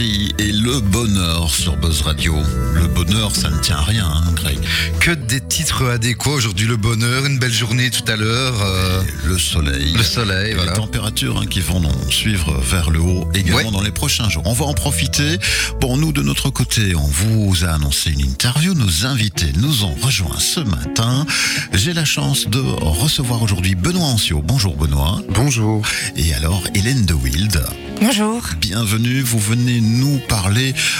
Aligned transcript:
Ferry 0.00 0.34
et 0.38 0.52
le 0.62 0.80
bonheur 0.80 1.48
sur 1.50 1.76
Buzz 1.76 2.02
Radio. 2.02 2.36
Le 2.74 2.86
bonheur, 2.86 3.34
ça 3.34 3.48
ne 3.50 3.58
tient 3.60 3.76
à 3.76 3.82
rien, 3.82 4.06
hein, 4.06 4.30
Greg. 4.34 4.58
Que 5.00 5.12
des 5.12 5.40
titres 5.40 5.88
adéquats 5.88 6.30
aujourd'hui. 6.30 6.66
Le 6.66 6.76
bonheur, 6.76 7.24
une 7.24 7.38
belle 7.38 7.52
journée 7.52 7.90
tout 7.90 8.04
à 8.10 8.16
l'heure. 8.16 8.54
euh, 8.62 9.02
Le 9.24 9.38
soleil. 9.38 9.92
le 9.96 10.02
soleil, 10.02 10.50
Et 10.52 10.54
voilà. 10.54 10.72
Les 10.72 10.76
températures 10.76 11.38
hein, 11.38 11.46
qui 11.48 11.60
vont 11.60 11.80
donc 11.80 11.94
suivre 12.12 12.60
vers 12.60 12.90
le 12.90 13.00
haut 13.00 13.28
également 13.34 13.50
Ouais. 13.68 13.70
dans 13.72 13.80
les 13.82 13.90
prochains 13.90 14.28
jours. 14.28 14.42
On 14.46 14.52
va 14.52 14.66
en 14.66 14.74
profiter. 14.74 15.38
Bon, 15.80 15.96
nous, 15.96 16.12
de 16.12 16.22
notre 16.22 16.50
côté, 16.50 16.94
on 16.94 17.06
vous 17.06 17.64
a 17.64 17.68
annoncé 17.68 18.10
une 18.10 18.20
interview. 18.20 18.74
Nos 18.74 19.06
invités 19.06 19.52
nous 19.56 19.84
ont 19.84 19.94
rejoints 20.02 20.38
ce 20.38 20.60
matin. 20.60 21.26
J'ai 21.72 21.92
la 21.94 22.04
chance 22.04 22.48
de 22.48 22.60
recevoir 22.60 23.42
aujourd'hui 23.42 23.74
Benoît 23.74 24.04
Ancio. 24.04 24.42
Bonjour 24.44 24.76
Benoît. 24.76 25.20
Bonjour. 25.30 25.82
Et 26.16 26.34
alors, 26.34 26.62
Hélène 26.74 27.06
de 27.06 27.14
Wild. 27.14 27.62
Bonjour. 28.00 28.40
Bienvenue, 28.60 29.20
vous 29.20 29.38
venez 29.38 29.80
nous 29.82 30.18
parler 30.26 30.49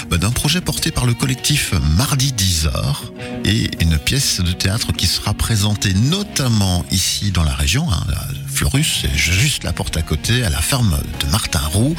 bah, 0.09 0.17
d'un 0.17 0.31
projet 0.31 0.61
porté 0.61 0.91
par 0.91 1.05
le 1.05 1.13
collectif 1.13 1.73
Mardi 1.97 2.31
10 2.31 2.67
heures 2.67 3.11
et 3.43 3.69
une 3.81 3.97
pièce 3.97 4.39
de 4.39 4.51
théâtre 4.53 4.93
qui 4.93 5.07
sera 5.07 5.33
présentée 5.33 5.93
notamment 5.93 6.85
ici 6.91 7.31
dans 7.31 7.43
la 7.43 7.53
région, 7.53 7.91
hein, 7.91 8.05
Fleurus, 8.47 9.01
c'est 9.01 9.13
juste 9.13 9.63
la 9.63 9.73
porte 9.73 9.97
à 9.97 10.01
côté, 10.03 10.43
à 10.43 10.49
la 10.49 10.61
ferme 10.61 10.97
de 11.19 11.27
Martin 11.27 11.59
Roux. 11.59 11.95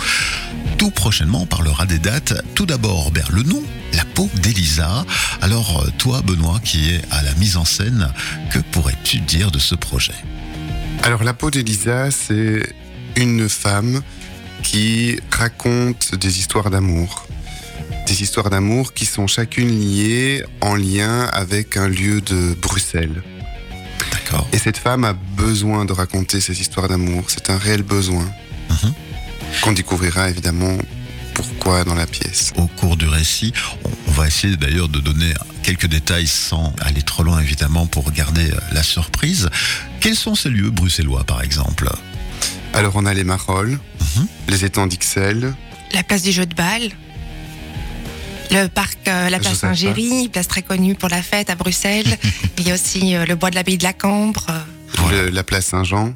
Tout 0.79 0.91
prochainement, 0.91 1.43
on 1.43 1.47
parlera 1.47 1.85
des 1.85 1.99
dates. 1.99 2.35
Tout 2.55 2.67
d'abord, 2.67 3.11
ben, 3.11 3.25
le 3.31 3.43
nom, 3.43 3.63
la 3.93 4.05
peau 4.05 4.31
d'Elisa. 4.37 5.05
Alors, 5.43 5.83
euh, 5.83 5.91
toi, 5.99 6.23
Benoît, 6.23 6.61
qui 6.65 6.91
est 6.91 7.03
à 7.11 7.23
la 7.23 7.35
mise 7.35 7.57
en 7.57 7.65
scène, 7.65 8.09
que 8.51 8.61
pourrais-tu 8.61 9.19
dire 9.21 9.51
de 9.51 9.59
ce 9.59 9.75
projet? 9.75 10.15
Alors 11.03 11.25
la 11.25 11.35
peau 11.35 11.51
d'Elisa, 11.51 12.11
c'est 12.11 12.63
une 13.17 13.49
femme 13.49 14.01
qui 14.63 15.19
raconte 15.31 16.15
des 16.15 16.39
histoires 16.39 16.71
d'amour. 16.71 17.27
Des 18.07 18.23
histoires 18.23 18.51
d'amour 18.51 18.93
qui 18.95 19.07
sont 19.07 19.27
chacune 19.27 19.69
liées 19.71 20.45
en 20.61 20.75
lien 20.75 21.25
avec 21.33 21.77
un 21.77 21.89
lieu 21.89 22.21
de 22.21 22.55
Bruxelles. 22.61 23.23
D'accord. 24.11 24.47
Et 24.53 24.59
cette 24.59 24.77
femme 24.77 25.05
a 25.05 25.13
besoin 25.15 25.85
de 25.85 25.93
raconter 25.93 26.41
ces 26.41 26.61
histoires 26.61 26.89
d'amour. 26.89 27.25
C'est 27.29 27.49
un 27.51 27.57
réel 27.59 27.83
besoin. 27.83 28.25
Mhm. 28.71 28.93
Qu'on 29.63 29.73
découvrira 29.73 30.29
évidemment 30.29 30.77
pourquoi 31.35 31.85
dans 31.85 31.95
la 31.95 32.07
pièce. 32.07 32.53
au 32.57 32.67
cours 32.67 32.97
du 32.97 33.07
récit. 33.07 33.53
On- 33.85 33.91
va 34.13 34.27
essayer 34.27 34.59
d'ailleurs 34.59 34.91
de 34.91 34.99
donner 35.01 35.33
quelques 35.63 35.87
détails 35.87 36.27
sans 36.27 36.75
aller 36.83 37.01
trop 37.01 37.23
loin 37.23 37.41
évidemment 37.41 37.87
pour 37.87 38.13
garder 38.13 38.51
euh, 38.51 38.59
la 38.73 38.83
surprise. 38.83 39.49
Quels 40.01 40.17
sont 40.17 40.35
ces 40.35 40.51
lieux 40.51 40.69
bruxellois 40.69 41.25
par 41.25 41.41
exemple? 41.43 41.89
Alors 42.75 42.93
on 42.97 43.07
a 43.07 43.15
les 43.15 43.25
Marolles, 43.25 43.79
Mhm. 44.17 44.27
les 44.49 44.67
étangs 44.67 44.87
d'Ixelles, 44.87 45.55
La 45.95 46.03
place 46.03 46.23
du 46.23 46.31
jeu 46.33 46.45
de 46.45 46.55
balle. 46.55 46.91
Le 48.53 48.67
parc, 48.69 48.99
euh, 49.09 49.31
la 49.31 49.39
place. 49.39 49.59
Saint-Géry, 49.59 50.29
place 50.29 50.47
très 50.49 50.63
connue 50.63 50.95
pour 50.95 51.09
la 51.09 51.23
fête 51.23 51.49
à 51.51 51.55
Bruxelles. 51.55 52.19
Il 52.59 52.67
y 52.69 52.71
a 52.71 52.75
aussi 52.75 53.15
euh, 53.15 53.25
le 53.25 53.35
bois 53.35 53.51
de 53.51 53.55
l'abbaye 53.55 53.79
de 53.79 53.83
la 53.85 53.93
Cambre. 53.95 54.45
euh, 54.51 54.59
Voilà. 54.99 55.23
le- 55.25 55.29
la 55.31 55.43
place 55.43 55.67
Saint-Jean. 55.67 56.15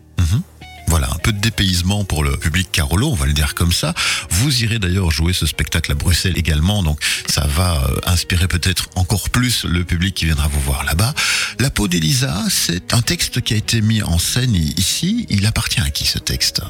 Voilà, 0.89 1.09
un 1.13 1.19
peu 1.19 1.33
de 1.33 1.41
dépaysement 1.41 2.05
pour 2.05 2.23
le 2.23 2.37
public 2.37 2.69
Carolo, 2.71 3.09
on 3.11 3.15
va 3.15 3.27
le 3.27 3.33
dire 3.33 3.57
comme 3.57 3.73
ça. 3.73 3.93
Vous 4.31 4.63
irez 4.63 4.79
d'ailleurs 4.79 5.11
jouer 5.11 5.33
ce 5.33 5.45
spectacle 5.45 5.91
à 5.91 5.95
Bruxelles 5.97 6.39
également, 6.39 6.85
donc 6.85 7.01
ça 7.29 7.45
va 7.45 7.85
euh, 7.91 7.97
inspirer 8.07 8.47
peut-être 8.47 8.89
encore 8.95 9.29
plus 9.31 9.65
le 9.65 9.83
public 9.83 10.15
qui 10.15 10.27
viendra 10.27 10.47
vous 10.47 10.61
voir 10.61 10.85
là-bas. 10.85 11.13
La 11.59 11.71
peau 11.71 11.89
d'Elisa, 11.89 12.41
c'est 12.49 12.95
un 12.95 13.03
texte 13.03 13.41
qui 13.41 13.55
a 13.55 13.57
été 13.57 13.81
mis 13.81 14.01
en 14.05 14.19
scène 14.21 14.55
i- 14.55 14.75
ici. 14.77 15.27
Il 15.29 15.45
appartient 15.47 15.81
à 15.81 15.91
qui 15.91 16.07
ce 16.07 16.21
texte? 16.21 16.63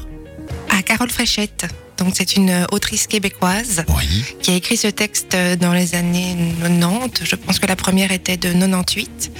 À 0.71 0.81
Carole 0.81 1.11
Fréchette. 1.11 1.67
Donc 1.97 2.13
c'est 2.15 2.35
une 2.35 2.49
euh, 2.49 2.65
autrice 2.71 3.07
québécoise 3.07 3.83
Oui. 3.89 4.23
qui 4.41 4.51
a 4.51 4.55
écrit 4.55 4.77
ce 4.77 4.87
texte 4.87 5.33
euh, 5.33 5.55
dans 5.55 5.73
les 5.73 5.95
années 5.95 6.35
90. 6.61 7.25
Je 7.25 7.35
pense 7.35 7.59
que 7.59 7.65
la 7.65 7.75
première 7.75 8.11
était 8.11 8.37
de 8.37 8.53
98. 8.53 9.31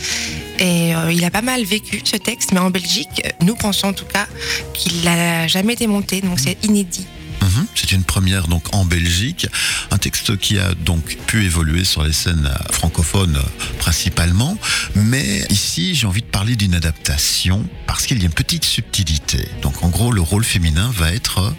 Et 0.59 0.95
euh, 0.95 1.11
il 1.11 1.23
a 1.23 1.29
pas 1.29 1.43
mal 1.43 1.63
vécu 1.63 2.01
ce 2.03 2.17
texte, 2.17 2.51
mais 2.51 2.59
en 2.59 2.71
Belgique, 2.71 3.21
nous 3.41 3.55
pensons 3.55 3.87
en 3.89 3.93
tout 3.93 4.05
cas 4.05 4.27
qu'il 4.73 5.01
n'a 5.03 5.47
jamais 5.47 5.73
été 5.73 5.85
monté, 5.85 6.21
donc 6.21 6.39
c'est 6.39 6.57
inédit. 6.63 7.05
Mhm. 7.41 7.67
C'est 7.75 7.91
une 7.91 8.03
première 8.03 8.47
donc 8.47 8.73
en 8.73 8.83
Belgique, 8.83 9.47
un 9.91 9.97
texte 9.99 10.37
qui 10.37 10.57
a 10.57 10.73
donc 10.73 11.17
pu 11.27 11.45
évoluer 11.45 11.83
sur 11.83 12.03
les 12.03 12.11
scènes 12.13 12.49
francophones 12.71 13.39
principalement, 13.77 14.57
mais 14.95 15.45
ici 15.51 15.93
j'ai 15.93 16.07
envie 16.07 16.23
de 16.23 16.27
parler 16.27 16.55
d'une 16.55 16.73
adaptation 16.73 17.63
parce 17.85 18.07
qu'il 18.07 18.17
y 18.17 18.23
a 18.23 18.25
une 18.25 18.33
petite 18.33 18.65
subtilité. 18.65 19.47
Donc 19.61 19.83
en 19.83 19.89
gros 19.89 20.11
le 20.11 20.21
rôle 20.21 20.43
féminin 20.43 20.91
va 20.97 21.13
être 21.13 21.53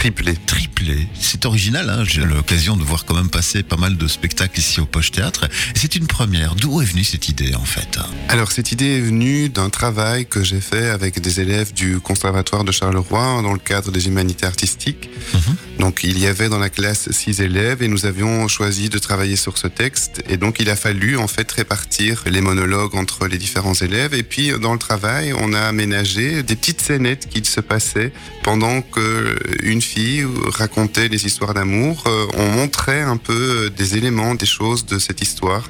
Triplé. 0.00 0.34
triplé. 0.46 1.06
C'est 1.20 1.44
original, 1.44 1.90
hein 1.90 2.04
j'ai 2.06 2.22
eu 2.22 2.24
l'occasion 2.24 2.74
de 2.74 2.82
voir 2.82 3.04
quand 3.04 3.14
même 3.14 3.28
passer 3.28 3.62
pas 3.62 3.76
mal 3.76 3.98
de 3.98 4.08
spectacles 4.08 4.58
ici 4.58 4.80
au 4.80 4.86
Poche 4.86 5.12
Théâtre. 5.12 5.46
C'est 5.74 5.94
une 5.94 6.06
première. 6.06 6.54
D'où 6.54 6.80
est 6.80 6.86
venue 6.86 7.04
cette 7.04 7.28
idée 7.28 7.54
en 7.54 7.66
fait 7.66 7.98
Alors 8.30 8.50
cette 8.50 8.72
idée 8.72 8.96
est 8.96 9.00
venue 9.00 9.50
d'un 9.50 9.68
travail 9.68 10.24
que 10.24 10.42
j'ai 10.42 10.62
fait 10.62 10.88
avec 10.88 11.20
des 11.20 11.40
élèves 11.40 11.74
du 11.74 12.00
Conservatoire 12.00 12.64
de 12.64 12.72
Charleroi 12.72 13.42
dans 13.42 13.52
le 13.52 13.58
cadre 13.58 13.92
des 13.92 14.06
humanités 14.06 14.46
artistiques. 14.46 15.10
Mhm. 15.34 15.56
Donc 15.80 16.00
il 16.02 16.18
y 16.18 16.26
avait 16.26 16.48
dans 16.48 16.58
la 16.58 16.70
classe 16.70 17.10
six 17.10 17.42
élèves 17.42 17.82
et 17.82 17.88
nous 17.88 18.06
avions 18.06 18.48
choisi 18.48 18.88
de 18.88 18.98
travailler 18.98 19.36
sur 19.36 19.58
ce 19.58 19.66
texte 19.66 20.22
et 20.30 20.38
donc 20.38 20.60
il 20.60 20.70
a 20.70 20.76
fallu 20.76 21.18
en 21.18 21.28
fait 21.28 21.50
répartir 21.52 22.22
les 22.26 22.40
monologues 22.40 22.94
entre 22.94 23.26
les 23.26 23.38
différents 23.38 23.74
élèves 23.74 24.14
et 24.14 24.22
puis 24.22 24.52
dans 24.60 24.72
le 24.72 24.78
travail 24.78 25.34
on 25.34 25.52
a 25.52 25.60
aménagé 25.60 26.42
des 26.42 26.56
petites 26.56 26.80
scénettes 26.80 27.28
qui 27.28 27.44
se 27.44 27.60
passaient 27.60 28.12
pendant 28.42 28.80
que 28.82 29.38
une 29.62 29.80
fille 29.92 30.24
racontait 30.62 31.08
les 31.14 31.22
histoires 31.28 31.54
d'amour. 31.58 31.94
Euh, 32.06 32.26
On 32.44 32.48
montrait 32.60 33.02
un 33.14 33.16
peu 33.16 33.70
des 33.80 33.88
éléments, 33.98 34.34
des 34.44 34.46
choses 34.58 34.82
de 34.92 34.98
cette 35.06 35.20
histoire 35.26 35.64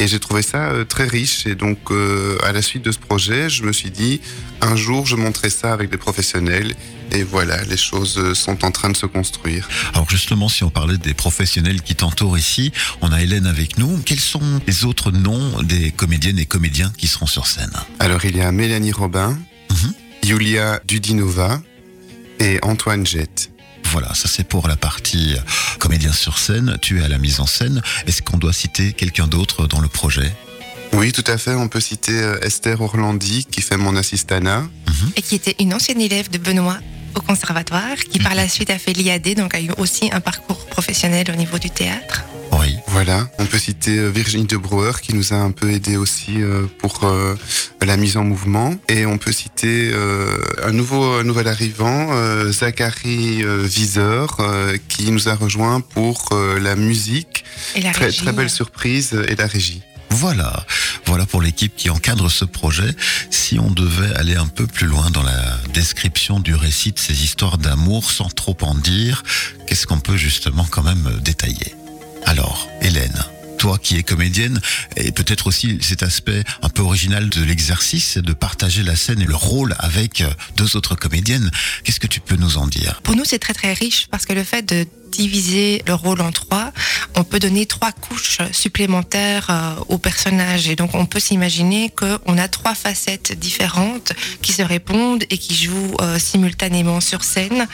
et 0.00 0.06
j'ai 0.10 0.18
trouvé 0.18 0.42
ça 0.42 0.62
euh, 0.70 0.84
très 0.84 1.06
riche. 1.18 1.46
Et 1.46 1.54
donc, 1.64 1.78
euh, 1.90 2.38
à 2.48 2.52
la 2.52 2.62
suite 2.62 2.84
de 2.88 2.92
ce 2.92 2.98
projet, 2.98 3.48
je 3.56 3.62
me 3.68 3.72
suis 3.72 3.90
dit, 3.90 4.20
un 4.60 4.76
jour, 4.76 5.06
je 5.06 5.16
montrerai 5.16 5.50
ça 5.50 5.72
avec 5.72 5.90
des 5.90 5.98
professionnels. 6.06 6.74
Et 7.12 7.22
voilà, 7.24 7.56
les 7.64 7.76
choses 7.76 8.16
euh, 8.18 8.34
sont 8.34 8.64
en 8.64 8.70
train 8.70 8.90
de 8.90 8.96
se 8.96 9.06
construire. 9.06 9.68
Alors 9.94 10.08
justement, 10.08 10.48
si 10.48 10.62
on 10.64 10.70
parlait 10.70 10.98
des 10.98 11.14
professionnels 11.14 11.82
qui 11.82 11.94
t'entourent 11.94 12.38
ici, 12.38 12.72
on 13.02 13.08
a 13.12 13.20
Hélène 13.22 13.46
avec 13.46 13.78
nous. 13.78 13.92
Quels 14.06 14.20
sont 14.34 14.42
les 14.66 14.84
autres 14.84 15.10
noms 15.10 15.62
des 15.62 15.90
comédiennes 15.90 16.38
et 16.38 16.46
comédiens 16.46 16.92
qui 16.96 17.08
seront 17.08 17.26
sur 17.36 17.46
scène? 17.46 17.72
Alors, 17.98 18.24
il 18.24 18.36
y 18.36 18.40
a 18.40 18.50
Mélanie 18.52 18.92
Robin, 18.92 19.38
Mhm. 19.70 19.92
Julia 20.24 20.80
Dudinova 20.86 21.60
et 22.40 22.58
Antoine 22.62 23.06
Jett. 23.06 23.50
Voilà, 23.92 24.14
ça 24.14 24.28
c'est 24.28 24.44
pour 24.44 24.68
la 24.68 24.76
partie 24.76 25.34
euh, 25.34 25.40
comédien 25.80 26.12
sur 26.12 26.38
scène. 26.38 26.76
Tu 26.80 27.00
es 27.00 27.04
à 27.04 27.08
la 27.08 27.18
mise 27.18 27.40
en 27.40 27.46
scène. 27.46 27.82
Est-ce 28.06 28.22
qu'on 28.22 28.36
doit 28.36 28.52
citer 28.52 28.92
quelqu'un 28.92 29.26
d'autre 29.26 29.66
dans 29.66 29.80
le 29.80 29.88
projet? 29.88 30.32
Oui, 30.92 31.10
tout 31.12 31.24
à 31.26 31.36
fait. 31.38 31.54
On 31.54 31.68
peut 31.68 31.80
citer 31.80 32.12
euh, 32.12 32.38
Esther 32.40 32.80
Orlandi, 32.80 33.46
qui 33.50 33.62
fait 33.62 33.76
mon 33.76 33.96
assistana. 33.96 34.68
Et 35.16 35.22
qui 35.22 35.34
était 35.34 35.56
une 35.58 35.74
ancienne 35.74 36.00
élève 36.00 36.30
de 36.30 36.38
Benoît 36.38 36.78
au 37.14 37.20
conservatoire, 37.20 37.96
qui 37.96 38.18
par 38.18 38.34
la 38.34 38.48
suite 38.48 38.70
a 38.70 38.78
fait 38.78 38.92
l'IAD, 38.92 39.34
donc 39.36 39.54
a 39.54 39.60
eu 39.60 39.70
aussi 39.78 40.10
un 40.12 40.20
parcours 40.20 40.66
professionnel 40.66 41.30
au 41.30 41.36
niveau 41.36 41.58
du 41.58 41.70
théâtre. 41.70 42.24
Oui. 42.58 42.76
Voilà. 42.90 43.28
On 43.38 43.46
peut 43.46 43.58
citer 43.58 43.98
euh, 43.98 44.08
Virginie 44.08 44.46
de 44.46 44.56
Brouwer, 44.56 44.92
qui 45.00 45.14
nous 45.14 45.32
a 45.32 45.36
un 45.36 45.52
peu 45.52 45.70
aidé 45.70 45.96
aussi 45.96 46.42
euh, 46.42 46.66
pour 46.78 47.04
euh, 47.04 47.36
la 47.80 47.96
mise 47.96 48.16
en 48.16 48.24
mouvement. 48.24 48.74
Et 48.88 49.06
on 49.06 49.16
peut 49.16 49.32
citer 49.32 49.92
un 50.62 50.72
nouveau 50.72 51.04
un 51.12 51.24
nouvel 51.24 51.48
arrivant, 51.48 52.08
Zachary 52.50 53.42
Viseur, 53.64 54.38
qui 54.88 55.10
nous 55.10 55.28
a 55.28 55.34
rejoint 55.34 55.80
pour 55.80 56.28
la 56.60 56.76
musique. 56.76 57.44
Et 57.74 57.80
la 57.80 57.92
Très, 57.92 58.06
régie, 58.06 58.22
très 58.22 58.32
belle 58.32 58.50
surprise 58.50 59.16
et 59.28 59.36
la 59.36 59.46
régie. 59.46 59.82
Voilà, 60.10 60.66
voilà 61.10 61.26
pour 61.26 61.42
l'équipe 61.42 61.74
qui 61.74 61.90
encadre 61.90 62.30
ce 62.30 62.44
projet. 62.44 62.94
Si 63.30 63.58
on 63.58 63.68
devait 63.72 64.14
aller 64.14 64.36
un 64.36 64.46
peu 64.46 64.68
plus 64.68 64.86
loin 64.86 65.10
dans 65.10 65.24
la 65.24 65.58
description 65.74 66.38
du 66.38 66.54
récit 66.54 66.92
de 66.92 67.00
ces 67.00 67.24
histoires 67.24 67.58
d'amour, 67.58 68.12
sans 68.12 68.28
trop 68.28 68.56
en 68.60 68.76
dire, 68.76 69.24
qu'est-ce 69.66 69.88
qu'on 69.88 69.98
peut 69.98 70.16
justement 70.16 70.64
quand 70.70 70.84
même 70.84 71.18
détailler? 71.20 71.74
Alors, 72.26 72.68
Hélène, 72.80 73.24
toi 73.60 73.76
qui 73.76 73.98
es 73.98 74.02
comédienne, 74.02 74.58
et 74.96 75.12
peut-être 75.12 75.46
aussi 75.46 75.78
cet 75.82 76.02
aspect 76.02 76.44
un 76.62 76.70
peu 76.70 76.80
original 76.80 77.28
de 77.28 77.44
l'exercice, 77.44 78.16
de 78.16 78.32
partager 78.32 78.82
la 78.82 78.96
scène 78.96 79.20
et 79.20 79.26
le 79.26 79.36
rôle 79.36 79.76
avec 79.78 80.22
euh, 80.22 80.30
deux 80.56 80.76
autres 80.76 80.94
comédiennes, 80.94 81.50
qu'est-ce 81.84 82.00
que 82.00 82.06
tu 82.06 82.20
peux 82.20 82.36
nous 82.36 82.56
en 82.56 82.66
dire? 82.66 83.02
Pour 83.02 83.16
nous, 83.16 83.26
c'est 83.26 83.38
très 83.38 83.52
très 83.52 83.74
riche 83.74 84.06
parce 84.10 84.24
que 84.24 84.32
le 84.32 84.44
fait 84.44 84.62
de 84.62 84.86
diviser 85.10 85.82
le 85.86 85.92
rôle 85.92 86.22
en 86.22 86.32
trois, 86.32 86.72
on 87.16 87.24
peut 87.24 87.38
donner 87.38 87.66
trois 87.66 87.92
couches 87.92 88.38
supplémentaires 88.52 89.48
euh, 89.50 89.74
au 89.88 89.98
personnage. 89.98 90.68
Et 90.70 90.76
donc, 90.76 90.94
on 90.94 91.04
peut 91.04 91.20
s'imaginer 91.20 91.90
qu'on 91.90 92.38
a 92.38 92.48
trois 92.48 92.74
facettes 92.74 93.38
différentes 93.38 94.14
qui 94.40 94.52
se 94.54 94.62
répondent 94.62 95.24
et 95.28 95.36
qui 95.36 95.54
jouent 95.54 95.96
euh, 96.00 96.18
simultanément 96.18 97.02
sur 97.02 97.24
scène. 97.24 97.66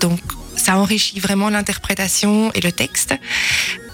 Donc, 0.00 0.20
ça 0.56 0.76
enrichit 0.76 1.20
vraiment 1.20 1.48
l'interprétation 1.48 2.52
et 2.52 2.60
le 2.60 2.72
texte. 2.72 3.14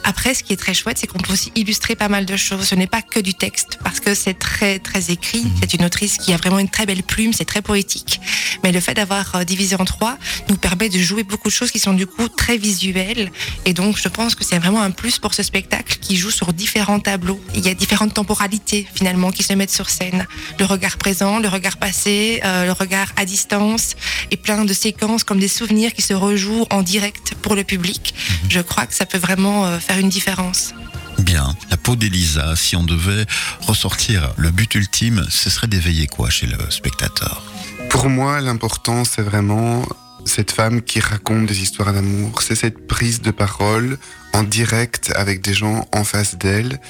Après, 0.08 0.32
ce 0.32 0.42
qui 0.42 0.54
est 0.54 0.56
très 0.56 0.72
chouette, 0.72 0.96
c'est 0.96 1.06
qu'on 1.06 1.18
peut 1.18 1.34
aussi 1.34 1.52
illustrer 1.54 1.94
pas 1.94 2.08
mal 2.08 2.24
de 2.24 2.34
choses. 2.34 2.66
Ce 2.66 2.74
n'est 2.74 2.86
pas 2.86 3.02
que 3.02 3.20
du 3.20 3.34
texte, 3.34 3.78
parce 3.84 4.00
que 4.00 4.14
c'est 4.14 4.32
très, 4.32 4.78
très 4.78 5.10
écrit. 5.10 5.42
Mhm. 5.42 5.50
C'est 5.60 5.74
une 5.74 5.84
autrice 5.84 6.16
qui 6.16 6.32
a 6.32 6.38
vraiment 6.38 6.58
une 6.58 6.70
très 6.70 6.86
belle 6.86 7.02
plume, 7.02 7.34
c'est 7.34 7.44
très 7.44 7.60
poétique. 7.60 8.18
Mais 8.64 8.72
le 8.72 8.80
fait 8.80 8.94
d'avoir 8.94 9.34
euh, 9.34 9.44
divisé 9.44 9.76
en 9.76 9.84
trois 9.84 10.16
nous 10.48 10.56
permet 10.56 10.88
de 10.88 10.98
jouer 10.98 11.24
beaucoup 11.24 11.48
de 11.48 11.52
choses 11.52 11.70
qui 11.70 11.78
sont 11.78 11.92
du 11.92 12.06
coup 12.06 12.26
très 12.30 12.56
visuelles. 12.56 13.30
Et 13.66 13.74
donc, 13.74 13.98
je 13.98 14.08
pense 14.08 14.34
que 14.34 14.44
c'est 14.44 14.58
vraiment 14.58 14.80
un 14.80 14.92
plus 14.92 15.18
pour 15.18 15.34
ce 15.34 15.42
spectacle 15.42 15.98
qui 16.00 16.16
joue 16.16 16.30
sur 16.30 16.54
différents 16.54 17.00
tableaux. 17.00 17.38
Il 17.54 17.66
y 17.66 17.68
a 17.68 17.74
différentes 17.74 18.14
temporalités 18.14 18.88
finalement 18.94 19.30
qui 19.30 19.42
se 19.42 19.52
mettent 19.52 19.70
sur 19.70 19.90
scène. 19.90 20.26
Le 20.58 20.64
regard 20.64 20.96
présent, 20.96 21.38
le 21.38 21.48
regard 21.48 21.76
passé, 21.76 22.40
euh, 22.46 22.64
le 22.64 22.72
regard 22.72 23.08
à 23.16 23.26
distance 23.26 23.94
et 24.30 24.38
plein 24.38 24.64
de 24.64 24.72
séquences 24.72 25.22
comme 25.22 25.38
des 25.38 25.48
souvenirs 25.48 25.92
qui 25.92 26.00
se 26.00 26.14
rejouent 26.14 26.66
en 26.70 26.80
direct 26.80 27.34
pour 27.42 27.54
le 27.54 27.62
public. 27.62 28.14
Je 28.48 28.60
crois 28.60 28.86
que 28.86 28.94
ça 28.94 29.04
peut 29.04 29.18
vraiment 29.18 29.66
euh, 29.66 29.78
faire 29.98 30.04
une 30.04 30.10
différence. 30.10 30.74
Bien, 31.18 31.54
la 31.70 31.76
peau 31.76 31.96
d'Elisa, 31.96 32.54
si 32.54 32.76
on 32.76 32.84
devait 32.84 33.26
ressortir 33.62 34.32
le 34.36 34.50
but 34.50 34.74
ultime, 34.74 35.26
ce 35.28 35.50
serait 35.50 35.66
d'éveiller 35.66 36.06
quoi 36.06 36.30
chez 36.30 36.46
le 36.46 36.58
spectateur? 36.70 37.42
Pour 37.90 38.08
moi, 38.08 38.40
l'important, 38.40 39.04
c'est 39.04 39.22
vraiment 39.22 39.84
cette 40.28 40.52
femme 40.52 40.82
qui 40.82 41.00
raconte 41.00 41.46
des 41.46 41.60
histoires 41.60 41.92
d'amour. 41.92 42.42
C'est 42.42 42.54
cette 42.54 42.86
prise 42.86 43.20
de 43.20 43.30
parole 43.30 43.98
en 44.32 44.42
direct 44.42 45.10
avec 45.16 45.40
des 45.40 45.54
gens 45.54 45.88
en 45.92 46.04
face 46.04 46.36
d'elle. 46.36 46.80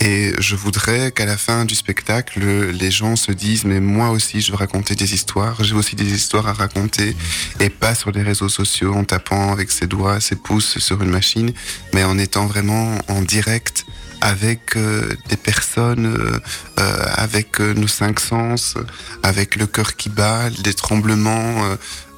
Et 0.00 0.32
je 0.38 0.56
voudrais 0.56 1.12
qu'à 1.12 1.24
la 1.24 1.36
fin 1.36 1.64
du 1.64 1.74
spectacle, 1.74 2.40
les 2.40 2.90
gens 2.90 3.16
se 3.16 3.32
disent, 3.32 3.64
mais 3.64 3.80
moi 3.80 4.10
aussi, 4.10 4.40
je 4.40 4.50
veux 4.50 4.58
raconter 4.58 4.94
des 4.94 5.14
histoires. 5.14 5.62
J'ai 5.62 5.74
aussi 5.74 5.94
des 5.94 6.12
histoires 6.12 6.48
à 6.48 6.52
raconter. 6.52 7.16
Et 7.60 7.70
pas 7.70 7.94
sur 7.94 8.10
les 8.10 8.22
réseaux 8.22 8.48
sociaux 8.48 8.94
en 8.94 9.04
tapant 9.04 9.52
avec 9.52 9.70
ses 9.70 9.86
doigts, 9.86 10.20
ses 10.20 10.36
pouces 10.36 10.78
sur 10.78 11.02
une 11.02 11.10
machine, 11.10 11.52
mais 11.94 12.04
en 12.04 12.18
étant 12.18 12.46
vraiment 12.46 12.98
en 13.08 13.22
direct 13.22 13.86
avec 14.20 14.76
euh, 14.76 15.08
des 15.28 15.36
personnes, 15.36 16.06
euh, 16.06 16.38
euh, 16.78 17.04
avec 17.16 17.60
nos 17.60 17.88
cinq 17.88 18.20
sens, 18.20 18.74
avec 19.22 19.56
le 19.56 19.66
cœur 19.66 19.96
qui 19.96 20.08
bat, 20.08 20.50
des 20.50 20.74
tremblements, 20.74 21.64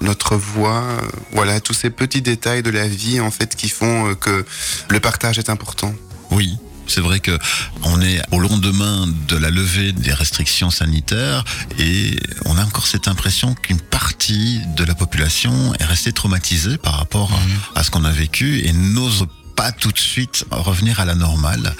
notre 0.00 0.37
voix, 0.37 0.84
voilà, 1.32 1.60
tous 1.60 1.75
ces 1.75 1.90
petits 1.90 2.22
détails 2.22 2.62
de 2.62 2.70
la 2.70 2.87
vie 2.88 3.20
en 3.20 3.31
fait 3.31 3.54
qui 3.56 3.69
font 3.69 4.14
que 4.16 4.44
le 4.88 5.00
partage 5.00 5.38
est 5.38 5.49
important. 5.50 5.94
Oui. 6.31 6.56
C'est 6.88 7.00
vrai 7.00 7.20
que 7.20 7.38
on 7.84 8.02
est 8.02 8.20
au 8.32 8.40
lendemain 8.40 9.06
de 9.28 9.37
la 9.37 9.50
levée 9.50 9.93
des 9.93 10.12
restrictions 10.12 10.69
sanitaires 10.70 11.44
et 11.78 12.19
on 12.44 12.58
a 12.58 12.64
encore 12.64 12.88
cette 12.88 13.06
impression 13.06 13.54
qu'une 13.54 13.81
partie 13.81 14.60
de 14.76 14.82
la 14.84 14.96
population 14.96 15.72
est 15.78 15.84
restée 15.84 16.12
traumatisée 16.12 16.78
par 16.78 16.94
rapport 16.99 17.31
à- 17.76 17.78
à 17.78 17.84
ce 17.84 17.90
qu'on 17.93 18.04
a 18.04 18.10
vécu 18.10 18.66
et 18.66 18.72
n'ose 18.72 19.26
pas 19.56 19.72
tout 19.72 19.93
de 19.93 19.99
suite 19.99 20.44
revenir 20.50 21.00
à 21.00 21.04
la 21.04 21.14
normale. 21.14 21.75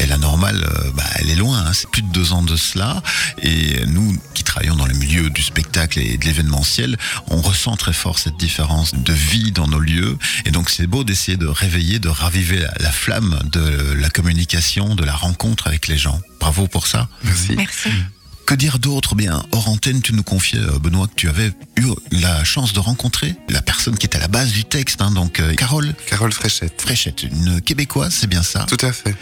Et 0.00 0.06
la 0.06 0.18
normale, 0.18 0.64
euh, 0.64 0.90
bah, 0.96 1.04
elle 1.16 1.30
est 1.30 1.36
loin, 1.36 1.64
hein. 1.64 1.72
c'est 1.72 1.88
plus 1.88 2.02
de 2.02 2.08
deux 2.08 2.32
ans 2.32 2.42
de 2.42 2.56
cela. 2.56 3.00
Et 3.42 3.86
nous 3.86 4.16
qui 4.34 4.42
travaillons 4.42 4.74
dans 4.74 4.86
le 4.86 4.94
milieu 4.94 5.30
du 5.30 5.42
spectacle 5.42 6.00
et 6.00 6.16
de 6.16 6.24
l'événementiel, 6.24 6.96
on 7.28 7.40
ressent 7.40 7.76
très 7.76 7.92
fort 7.92 8.18
cette 8.18 8.36
différence 8.36 8.94
de 8.94 9.12
vie 9.12 9.52
dans 9.52 9.68
nos 9.68 9.78
lieux. 9.78 10.18
Et 10.46 10.50
donc 10.50 10.68
c'est 10.70 10.88
beau 10.88 11.04
d'essayer 11.04 11.36
de 11.36 11.46
réveiller, 11.46 12.00
de 12.00 12.08
raviver 12.08 12.58
la, 12.58 12.72
la 12.80 12.90
flamme 12.90 13.38
de 13.52 13.94
la 13.94 14.10
communication, 14.10 14.96
de 14.96 15.04
la 15.04 15.14
rencontre 15.14 15.68
avec 15.68 15.86
les 15.86 15.96
gens. 15.96 16.20
Bravo 16.40 16.66
pour 16.66 16.88
ça. 16.88 17.08
Merci. 17.22 17.54
Merci. 17.56 17.90
Que 18.46 18.54
dire 18.54 18.78
d'autre? 18.78 19.14
Bien, 19.14 19.42
hors 19.52 19.68
antenne, 19.68 20.02
tu 20.02 20.12
nous 20.12 20.22
confiais, 20.22 20.58
euh, 20.58 20.78
Benoît, 20.78 21.06
que 21.06 21.14
tu 21.14 21.28
avais 21.28 21.52
eu 21.76 21.86
la 22.10 22.44
chance 22.44 22.74
de 22.74 22.80
rencontrer 22.80 23.34
la 23.48 23.62
personne 23.62 23.96
qui 23.96 24.06
est 24.06 24.14
à 24.16 24.18
la 24.18 24.28
base 24.28 24.52
du 24.52 24.64
texte, 24.64 25.00
hein, 25.00 25.10
donc 25.10 25.40
euh, 25.40 25.54
Carole 25.54 25.94
Carole 26.06 26.32
Fréchette. 26.32 26.80
Fréchette, 26.80 27.22
une 27.22 27.62
Québécoise, 27.62 28.12
c'est 28.12 28.26
bien 28.26 28.42
ça? 28.42 28.66
Tout 28.68 28.84
à 28.84 28.92
fait. 28.92 29.16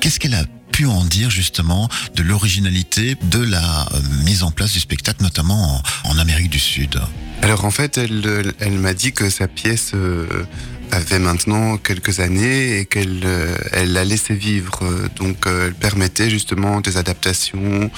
Qu'est-ce 0.00 0.20
qu'elle 0.20 0.34
a 0.34 0.44
pu 0.72 0.84
en 0.86 1.04
dire 1.04 1.30
justement 1.30 1.88
de 2.14 2.22
l'originalité 2.22 3.16
de 3.30 3.38
la 3.38 3.88
euh, 3.94 4.00
mise 4.24 4.42
en 4.42 4.50
place 4.50 4.72
du 4.72 4.80
spectacle, 4.80 5.22
notamment 5.22 5.82
en, 6.04 6.10
en 6.10 6.18
Amérique 6.18 6.50
du 6.50 6.60
Sud? 6.60 7.00
Alors 7.42 7.64
en 7.64 7.70
fait, 7.70 7.96
elle, 7.96 8.52
elle 8.60 8.78
m'a 8.78 8.92
dit 8.92 9.12
que 9.12 9.30
sa 9.30 9.48
pièce 9.48 9.92
euh, 9.94 10.44
avait 10.92 11.18
maintenant 11.18 11.76
quelques 11.76 12.20
années 12.20 12.78
et 12.78 12.84
qu'elle 12.84 13.22
euh, 13.24 13.56
elle 13.72 13.92
la 13.92 14.04
laissait 14.04 14.34
vivre. 14.34 14.80
Donc 15.16 15.46
euh, 15.46 15.68
elle 15.68 15.74
permettait 15.74 16.30
justement 16.30 16.80
des 16.80 16.96
adaptations, 16.96 17.90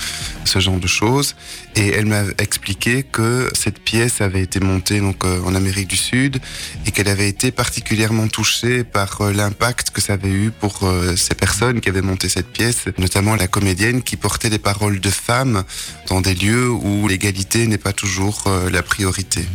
ce 0.45 0.59
genre 0.59 0.79
de 0.79 0.87
choses. 0.87 1.35
Et 1.75 1.89
elle 1.89 2.07
m'a 2.07 2.25
expliqué 2.39 3.03
que 3.03 3.51
cette 3.55 3.79
pièce 3.79 4.21
avait 4.21 4.43
été 4.43 4.61
montée 4.61 5.01
donc 5.01 5.25
euh, 5.25 5.41
en 5.43 5.55
Amérique 5.55 5.89
du 5.89 5.97
Sud 5.97 6.39
et 6.87 6.91
qu'elle 6.91 7.09
avait 7.09 7.29
été 7.29 7.51
particulièrement 7.51 8.29
touchée 8.29 8.85
par 8.85 9.23
l'impact 9.33 9.91
que 9.91 10.01
ça 10.01 10.15
avait 10.15 10.31
eu 10.31 10.51
pour 10.51 10.91
ces 11.17 11.35
personnes 11.35 11.81
qui 11.81 11.89
avaient 11.89 12.03
monté 12.03 12.29
cette 12.29 12.49
pièce, 12.49 12.85
notamment 12.99 13.37
la 13.37 13.47
comédienne 13.47 14.03
qui 14.03 14.17
portait 14.17 14.51
des 14.51 14.59
paroles 14.59 15.01
de 15.01 15.11
femmes 15.11 15.65
dans 16.09 16.21
des 16.21 16.35
lieux 16.35 16.71
où 16.71 17.09
l'égalité 17.09 17.67
n'est 17.67 17.79
pas 17.79 17.93
toujours 17.93 18.45
la 18.71 18.83
priorité. 18.83 19.47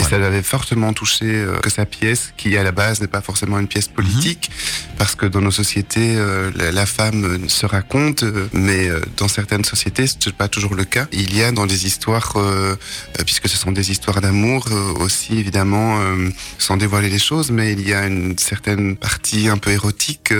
Et 0.00 0.04
ça 0.04 0.18
l'avait 0.18 0.42
fortement 0.42 0.92
touché 0.92 1.26
euh, 1.26 1.58
que 1.58 1.70
sa 1.70 1.86
pièce, 1.86 2.32
qui 2.36 2.56
à 2.56 2.62
la 2.62 2.72
base 2.72 3.00
n'est 3.00 3.06
pas 3.06 3.20
forcément 3.20 3.58
une 3.58 3.68
pièce 3.68 3.88
politique, 3.88 4.50
parce 4.98 5.14
que 5.14 5.26
dans 5.26 5.40
nos 5.40 5.50
sociétés, 5.50 6.16
euh, 6.16 6.50
la, 6.56 6.72
la 6.72 6.86
femme 6.86 7.24
euh, 7.24 7.48
se 7.48 7.66
raconte, 7.66 8.24
mais 8.52 8.88
dans 9.16 9.28
certaines 9.28 9.64
sociétés, 9.64 10.06
ce 10.06 10.16
n'est 10.26 10.32
pas 10.32 10.48
toujours 10.48 10.74
le 10.74 10.84
cas. 10.84 11.06
Il 11.12 11.36
y 11.36 11.42
a 11.42 11.52
dans 11.52 11.66
des 11.66 11.86
histoires, 11.86 12.34
puisque 13.24 13.48
ce 13.48 13.56
sont 13.56 13.72
des 13.72 13.90
histoires 13.90 14.20
d'amour 14.20 14.66
aussi, 15.00 15.38
évidemment, 15.38 16.00
sans 16.58 16.76
dévoiler 16.76 17.08
les 17.08 17.18
choses, 17.18 17.50
mais 17.50 17.72
il 17.72 17.86
y 17.86 17.94
a 17.94 18.06
une 18.06 18.36
certaine 18.38 18.96
partie 18.96 19.48
un 19.48 19.58
peu 19.58 19.70
érotique, 19.70 20.32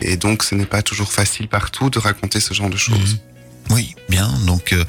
et 0.00 0.16
donc 0.16 0.42
ce 0.42 0.54
n'est 0.54 0.66
pas 0.66 0.82
toujours 0.82 1.12
facile 1.12 1.48
partout 1.48 1.90
de 1.90 1.98
raconter 1.98 2.40
ce 2.40 2.54
genre 2.54 2.70
de 2.70 2.76
choses. 2.76 3.18
Oui, 3.70 3.94
bien. 4.08 4.28
Donc 4.46 4.72
euh, 4.72 4.84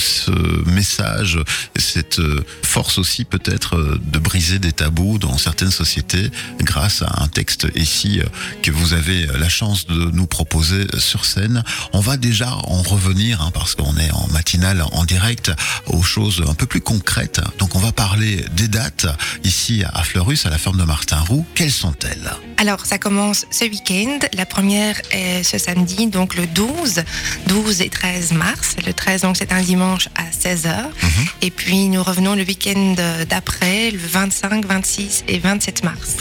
ce 0.00 0.30
message, 0.68 1.38
cette 1.76 2.18
euh, 2.18 2.44
force 2.62 2.98
aussi 2.98 3.24
peut-être 3.24 3.76
euh, 3.76 4.00
de 4.02 4.18
briser 4.18 4.58
des 4.58 4.72
tabous 4.72 5.18
dans 5.18 5.36
certaines 5.38 5.70
sociétés 5.70 6.30
grâce 6.60 7.02
à 7.02 7.22
un 7.22 7.28
texte 7.28 7.68
ici 7.74 8.20
euh, 8.20 8.24
que 8.62 8.70
vous 8.70 8.94
avez 8.94 9.26
la 9.26 9.48
chance 9.48 9.86
de 9.86 10.10
nous 10.10 10.26
proposer 10.26 10.86
sur 10.98 11.24
scène. 11.24 11.62
On 11.92 12.00
va 12.00 12.16
déjà 12.16 12.54
en 12.54 12.82
revenir 12.82 13.42
hein, 13.42 13.50
parce 13.52 13.74
qu'on 13.74 13.96
est 13.96 14.10
en 14.10 14.26
matinale 14.28 14.84
en 14.92 15.04
direct 15.04 15.52
aux 15.86 16.02
choses 16.02 16.42
un 16.48 16.54
peu 16.54 16.66
plus 16.66 16.80
concrètes. 16.80 17.40
Donc 17.58 17.74
on 17.74 17.78
va 17.78 17.92
parler 17.92 18.44
des 18.56 18.68
dates 18.68 19.06
ici 19.44 19.84
à 19.92 20.02
Fleurus, 20.02 20.46
à 20.46 20.50
la 20.50 20.58
ferme 20.58 20.78
de 20.78 20.84
Martin 20.84 21.20
Roux. 21.20 21.44
Quelles 21.54 21.70
sont-elles? 21.70 22.30
Alors, 22.60 22.84
ça 22.84 22.98
commence 22.98 23.46
ce 23.50 23.64
week-end. 23.64 24.18
La 24.34 24.44
première 24.44 25.00
est 25.12 25.42
ce 25.42 25.56
samedi, 25.56 26.08
donc 26.08 26.34
le 26.34 26.46
12, 26.46 27.02
12 27.46 27.80
et 27.80 27.88
13 27.88 28.32
mars. 28.32 28.76
Le 28.86 28.92
13, 28.92 29.22
donc 29.22 29.36
c'est 29.38 29.52
un 29.52 29.62
dimanche 29.62 29.89
à 30.14 30.24
16h. 30.30 30.90
Et 31.42 31.50
puis, 31.50 31.88
nous 31.88 32.02
revenons 32.02 32.34
le 32.34 32.42
week-end 32.42 32.94
d'après, 33.28 33.90
le 33.90 33.98
25, 33.98 34.64
26 34.66 35.24
et 35.28 35.38
27 35.38 35.84
mars. 35.84 36.16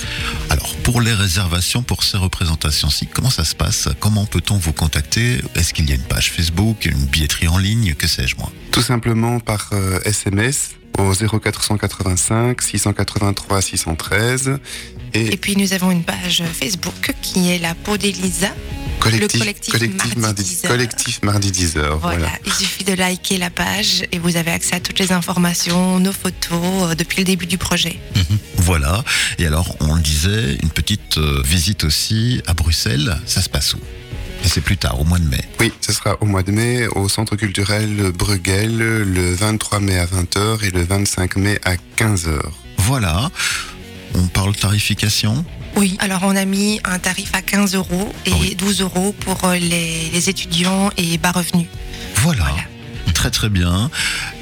Alors, 0.50 0.76
pour 0.84 1.02
les 1.02 1.14
réservations 1.14 1.84
pour 1.84 2.04
ces 2.04 2.18
représentations-ci, 2.18 3.08
comment 3.08 3.30
ça 3.30 3.44
se 3.44 3.56
passe? 3.56 3.90
Comment 4.00 4.26
peut-on 4.26 4.58
vous 4.58 4.74
contacter? 4.74 5.42
Est-ce 5.56 5.74
qu'il 5.74 5.90
y 5.90 5.92
a 5.92 5.96
une 5.96 6.02
page 6.02 6.32
Facebook, 6.32 6.86
une 6.86 7.06
billetterie 7.06 7.48
en 7.48 7.58
ligne? 7.58 7.94
Que 7.94 8.08
sais-je 8.08 8.36
moi? 8.38 8.52
Tout 8.72 8.82
simplement 8.82 9.40
par 9.40 9.70
euh, 9.74 10.00
SMS 10.06 10.72
au 10.98 11.14
0485 11.14 12.62
683 12.62 13.62
613 13.62 14.60
Et 15.14 15.34
et 15.34 15.38
puis, 15.38 15.56
nous 15.56 15.74
avons 15.74 15.92
une 15.92 16.04
page 16.04 16.44
Facebook 16.54 17.14
qui 17.22 17.52
est 17.52 17.60
la 17.60 17.76
peau 17.76 17.98
d'Elisa. 17.98 18.50
Collectif, 19.00 19.40
collectif 19.72 20.16
Mardi 20.18 20.44
10 20.44 20.66
heures. 20.66 20.72
collectif 20.72 21.24
mardi 21.24 21.52
10 21.52 21.78
heures. 21.78 21.98
Voilà. 22.00 22.18
Voilà. 22.20 22.32
il 22.46 22.54
suffit 22.54 22.84
de 22.84 22.94
liker 22.94 23.38
la 23.38 23.50
page 23.50 24.04
et 24.12 24.20
vous 24.20 24.36
avez 24.38 24.52
accès 24.52 24.76
à 24.76 24.80
toutes 24.80 25.00
les 25.00 25.12
informations, 25.12 26.00
nos 26.00 26.12
photos 26.12 26.92
euh, 26.92 26.96
depuis 26.96 27.20
le 27.20 27.24
début 27.24 27.46
du 27.48 27.58
projet. 27.58 28.00
Voilà. 28.58 29.04
Et 29.38 29.48
alors, 29.48 29.76
on 29.80 29.96
le 29.96 30.02
disait, 30.02 30.58
une 30.62 30.70
petite 30.70 31.18
euh, 31.18 31.42
visite 31.44 31.84
aussi 31.84 32.42
à 32.46 32.54
Bruxelles. 32.54 33.18
Ça 33.26 33.42
se 33.42 33.50
passe 33.50 33.74
où? 33.74 33.80
Et 34.44 34.48
c'est 34.48 34.62
plus 34.62 34.78
tard, 34.78 35.00
au 35.02 35.04
mois 35.04 35.20
de 35.20 35.28
mai. 35.28 35.44
Oui, 35.60 35.72
ce 35.82 35.92
sera 35.92 36.16
au 36.22 36.26
mois 36.26 36.44
de 36.44 36.52
mai 36.52 36.88
au 36.88 37.10
Centre 37.10 37.36
culturel 37.36 38.12
Bruegel 38.14 38.78
le 38.78 39.34
23 39.34 39.80
mai 39.80 39.98
à 40.00 40.06
20h 40.06 40.64
et 40.66 40.72
le 40.72 40.84
25 40.84 41.36
mai 41.38 41.60
à 41.66 41.74
15h. 41.98 42.40
Voilà. 42.78 43.32
On 44.16 44.28
parle 44.28 44.56
tarification 44.56 45.46
Oui, 45.76 45.96
alors 46.00 46.22
on 46.24 46.36
a 46.36 46.46
mis 46.46 46.80
un 46.84 47.00
tarif 47.00 47.34
à 47.34 47.42
15 47.42 47.76
euros 47.76 48.14
et 48.26 48.32
Ah 48.34 48.38
oui. 48.42 48.56
12 48.56 48.82
euros 48.82 49.14
pour 49.20 49.44
euh, 49.46 49.56
les, 49.58 50.10
les 50.12 50.30
étudiants 50.30 50.90
et 50.98 51.18
bas 51.18 51.32
revenus. 51.32 51.68
Voilà. 52.16 52.44
Voilà. 52.44 52.64
Très 53.14 53.32
très 53.32 53.50
bien. 53.50 53.90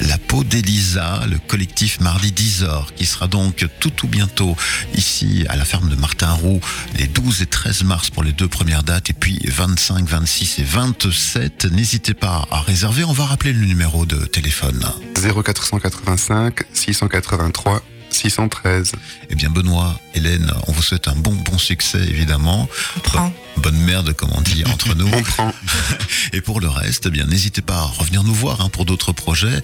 La 0.02 0.20
peau 0.20 0.44
d'Elisa, 0.44 1.22
le 1.28 1.40
collectif 1.40 2.00
Mardi 2.00 2.32
10 2.32 2.64
heures, 2.64 2.94
qui 2.96 3.08
sera 3.08 3.28
donc 3.28 3.66
tout 3.80 3.90
tout 3.90 4.08
bientôt 4.08 4.56
ici 4.94 5.46
à 5.50 5.56
la 5.56 5.66
ferme 5.66 5.90
de 5.90 5.96
Martin 5.96 6.32
Roux, 6.32 6.60
les 6.96 7.08
12 7.08 7.42
et 7.42 7.46
13 7.48 7.84
mars 7.86 8.10
pour 8.12 8.24
les 8.24 8.34
deux 8.34 8.48
premières 8.48 8.84
dates, 8.84 9.10
et 9.10 9.14
puis 9.14 9.40
25, 9.48 10.06
26 10.08 10.60
et 10.60 10.64
27. 10.64 11.66
N'hésitez 11.72 12.14
pas 12.14 12.46
à 12.52 12.62
réserver. 12.62 13.04
On 13.04 13.14
va 13.14 13.26
rappeler 13.26 13.52
le 13.54 13.66
numéro 13.66 14.06
de 14.06 14.18
téléphone. 14.26 14.86
0485 15.16 16.64
683 16.74 17.82
613. 18.10 18.94
Eh 19.30 19.36
bien, 19.36 19.50
Benoît, 19.50 20.00
Hélène, 20.14 20.52
on 20.68 20.72
vous 20.72 20.82
souhaite 20.82 21.08
un 21.08 21.16
bon, 21.16 21.34
bon 21.34 21.58
succès, 21.58 22.02
évidemment. 22.02 22.68
On 22.96 23.00
prend. 23.02 23.34
Bonne 23.58 23.78
merde, 23.80 24.14
comme 24.14 24.32
on 24.34 24.42
dit 24.42 24.64
entre 24.66 24.96
nous. 24.96 25.08
On 25.14 25.24
prend. 25.24 25.54
Et 26.34 26.42
pour 26.42 26.60
le 26.60 26.68
reste, 26.68 27.06
eh 27.08 27.10
bien, 27.10 27.26
n'hésitez 27.26 27.62
pas 27.62 27.78
à 27.78 27.84
revenir 27.86 28.24
nous 28.24 28.34
voir 28.34 28.62
hein, 28.62 28.70
pour 28.70 28.86
d'autres 28.86 29.12
projets. 29.12 29.62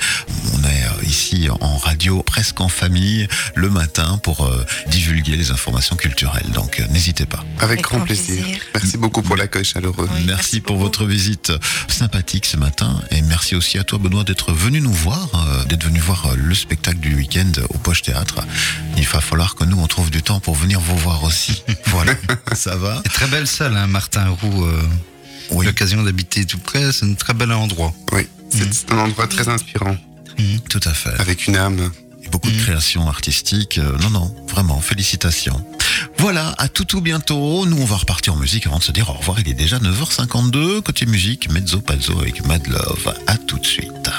On 0.53 0.63
est 0.63 0.83
euh, 0.83 1.03
ici 1.05 1.47
en 1.61 1.77
radio, 1.77 2.23
presque 2.23 2.59
en 2.61 2.69
famille, 2.69 3.27
le 3.55 3.69
matin 3.69 4.19
pour 4.23 4.45
euh, 4.45 4.65
divulguer 4.87 5.35
les 5.35 5.51
informations 5.51 5.95
culturelles. 5.95 6.49
Donc, 6.53 6.79
euh, 6.79 6.87
n'hésitez 6.87 7.25
pas. 7.25 7.43
Avec, 7.59 7.63
Avec 7.79 7.81
grand 7.83 7.99
plaisir. 8.01 8.43
plaisir. 8.43 8.59
Merci 8.73 8.97
beaucoup 8.97 9.21
pour 9.21 9.35
l'accueil 9.35 9.63
chaleureux. 9.65 10.07
Oui, 10.11 10.23
merci, 10.25 10.27
merci 10.27 10.61
pour 10.61 10.75
beaucoup. 10.75 10.85
votre 10.85 11.05
visite 11.05 11.51
sympathique 11.87 12.45
ce 12.45 12.57
matin. 12.57 13.01
Et 13.11 13.21
merci 13.21 13.55
aussi 13.55 13.77
à 13.77 13.83
toi, 13.83 13.99
Benoît, 13.99 14.23
d'être 14.23 14.51
venu 14.53 14.81
nous 14.81 14.91
voir, 14.93 15.29
euh, 15.35 15.63
d'être 15.65 15.83
venu 15.83 15.99
voir 15.99 16.29
le 16.35 16.55
spectacle 16.55 16.99
du 16.99 17.15
week-end 17.15 17.51
au 17.69 17.77
Poche 17.77 18.01
Théâtre. 18.01 18.41
Il 18.97 19.05
va 19.07 19.21
falloir 19.21 19.55
que 19.55 19.63
nous, 19.65 19.79
on 19.79 19.87
trouve 19.87 20.09
du 20.11 20.21
temps 20.21 20.39
pour 20.39 20.55
venir 20.55 20.79
vous 20.79 20.97
voir 20.97 21.23
aussi. 21.23 21.63
Voilà, 21.87 22.13
ça 22.55 22.75
va 22.75 23.03
Et 23.05 23.09
très 23.09 23.27
belle 23.27 23.45
salle, 23.45 23.77
hein, 23.77 23.82
Martin 23.87 24.29
Roux. 24.29 24.65
euh, 24.65 24.81
Oui, 25.51 25.65
L'occasion 25.65 26.03
d'habiter 26.03 26.45
tout 26.45 26.57
près, 26.59 26.91
c'est 26.91 27.05
un 27.05 27.13
très 27.13 27.33
bel 27.33 27.51
endroit. 27.51 27.93
Oui, 28.11 28.27
c'est 28.49 28.71
c'est 28.73 28.91
un 28.91 28.97
endroit 28.99 29.27
très 29.27 29.47
inspirant, 29.49 29.97
tout 30.69 30.79
à 30.85 30.93
fait. 30.93 31.19
avec 31.19 31.47
une 31.47 31.55
âme. 31.57 31.91
Et 32.23 32.29
beaucoup 32.29 32.49
de 32.49 32.57
créations 32.61 33.07
artistiques. 33.07 33.77
Euh, 33.77 33.97
non, 33.99 34.09
non, 34.09 34.35
vraiment, 34.49 34.79
félicitations. 34.79 35.63
Voilà, 36.17 36.55
à 36.57 36.69
tout 36.69 36.85
tout 36.85 37.01
bientôt. 37.01 37.65
Nous, 37.65 37.77
on 37.77 37.85
va 37.85 37.97
repartir 37.97 38.33
en 38.33 38.37
musique 38.37 38.65
avant 38.65 38.77
de 38.79 38.83
se 38.83 38.91
dire 38.93 39.09
au 39.09 39.13
revoir. 39.13 39.39
Il 39.41 39.49
est 39.49 39.53
déjà 39.53 39.77
9h52. 39.79 40.81
Côté 40.81 41.05
musique, 41.05 41.51
Mezzo 41.51 41.81
Pazzo 41.81 42.17
avec 42.19 42.45
Mad 42.45 42.65
Love. 42.67 43.13
À 43.27 43.37
tout 43.37 43.59
de 43.59 43.65
suite. 43.65 44.09